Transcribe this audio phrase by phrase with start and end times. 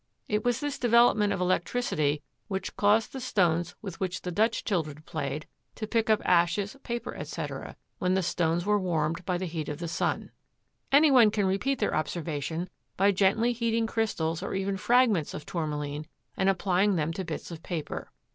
[0.27, 5.03] It was this development of electricity which caused the stones with which the Dutch children
[5.03, 9.69] played, to pick up ashes, paper, etc., when the stones were warmed by the heat
[9.69, 10.31] of the sun.
[10.91, 12.67] Anyone can repeat their observation
[12.97, 17.61] by gently heating crystals or even fragments of Tourmaline and applying them to bits of
[17.61, 18.09] paper.